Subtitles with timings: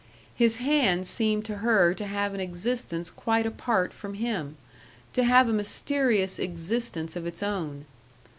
[0.33, 4.57] His hand seemed to her to have an existence quite apart from him,
[5.13, 7.85] to have a mysterious existence of its own.